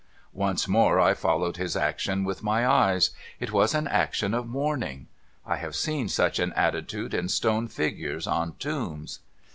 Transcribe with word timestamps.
Once 0.33 0.65
rnore 0.65 0.99
I 0.99 1.13
followed 1.13 1.57
his 1.57 1.75
action 1.77 2.23
with 2.23 2.41
my 2.41 2.65
eyes. 2.67 3.11
It 3.39 3.51
was 3.51 3.75
an 3.75 3.87
action 3.87 4.33
of 4.33 4.47
mourning. 4.47 5.09
I 5.45 5.57
have 5.57 5.75
seen 5.75 6.09
such 6.09 6.39
an 6.39 6.53
attitude 6.53 7.13
in 7.13 7.29
stone 7.29 7.67
figures 7.67 8.25
on 8.25 8.55
tombs. 8.57 9.19